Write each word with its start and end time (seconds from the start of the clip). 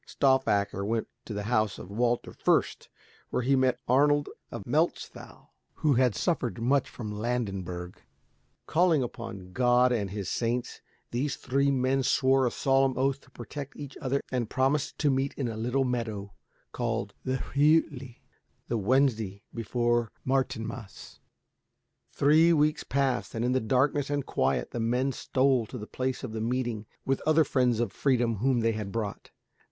Stauffacher 0.07 0.83
went 0.83 1.07
to 1.25 1.33
the 1.35 1.43
house 1.43 1.77
of 1.77 1.91
Walter 1.91 2.31
Fürst, 2.31 2.87
where 3.29 3.43
he 3.43 3.55
met 3.55 3.79
Arnold 3.87 4.29
of 4.49 4.65
Melchthal, 4.65 5.53
who 5.75 5.93
had 5.93 6.15
suffered 6.15 6.59
much 6.59 6.89
from 6.89 7.11
Landenberg. 7.11 8.01
Calling 8.65 9.03
upon 9.03 9.53
God 9.53 9.91
and 9.91 10.09
his 10.09 10.27
saints, 10.27 10.81
these 11.11 11.35
three 11.35 11.69
men 11.69 12.01
swore 12.01 12.47
a 12.47 12.49
solemn 12.51 12.97
oath 12.97 13.21
to 13.21 13.29
protect 13.29 13.75
each 13.77 13.95
other 14.01 14.21
and 14.31 14.49
promised 14.49 14.97
to 14.97 15.11
meet 15.11 15.35
in 15.35 15.47
a 15.47 15.55
little 15.55 15.83
meadow 15.83 16.33
called 16.71 17.13
the 17.23 17.37
Rütli, 17.53 18.21
the 18.69 18.79
Wednesday 18.79 19.43
before 19.53 20.11
Martinmas. 20.25 21.19
Three 22.11 22.51
weeks 22.51 22.83
passed, 22.83 23.35
and 23.35 23.45
in 23.45 23.51
the 23.51 23.59
darkness 23.61 24.09
and 24.09 24.25
quiet 24.25 24.71
the 24.71 24.79
men 24.79 25.11
stole 25.11 25.67
to 25.67 25.77
the 25.77 25.85
place 25.85 26.23
of 26.23 26.33
meeting 26.33 26.87
with 27.05 27.21
other 27.27 27.43
friends 27.43 27.79
of 27.79 27.91
freedom 27.93 28.37
whom 28.37 28.61
they 28.61 28.71
had 28.71 28.91
brought. 28.91 29.29